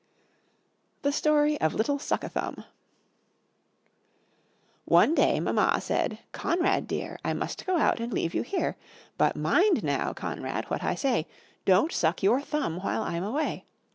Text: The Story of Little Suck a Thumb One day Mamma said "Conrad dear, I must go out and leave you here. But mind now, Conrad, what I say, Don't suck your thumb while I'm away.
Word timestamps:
The 1.03 1.11
Story 1.11 1.61
of 1.61 1.75
Little 1.75 1.99
Suck 1.99 2.23
a 2.23 2.29
Thumb 2.29 2.63
One 4.85 5.13
day 5.13 5.39
Mamma 5.39 5.79
said 5.79 6.17
"Conrad 6.31 6.87
dear, 6.87 7.19
I 7.23 7.33
must 7.33 7.67
go 7.67 7.77
out 7.77 7.99
and 7.99 8.11
leave 8.11 8.33
you 8.33 8.41
here. 8.41 8.77
But 9.19 9.35
mind 9.35 9.83
now, 9.83 10.11
Conrad, 10.13 10.65
what 10.71 10.83
I 10.83 10.95
say, 10.95 11.27
Don't 11.65 11.91
suck 11.91 12.23
your 12.23 12.41
thumb 12.41 12.77
while 12.77 13.03
I'm 13.03 13.23
away. 13.23 13.65